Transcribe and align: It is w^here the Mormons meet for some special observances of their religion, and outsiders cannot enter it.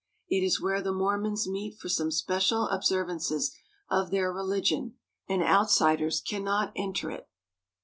It 0.29 0.43
is 0.43 0.59
w^here 0.59 0.83
the 0.83 0.91
Mormons 0.91 1.47
meet 1.47 1.77
for 1.77 1.87
some 1.87 2.09
special 2.09 2.63
observances 2.69 3.51
of 3.87 4.09
their 4.09 4.33
religion, 4.33 4.95
and 5.29 5.43
outsiders 5.43 6.21
cannot 6.21 6.73
enter 6.75 7.11
it. 7.11 7.29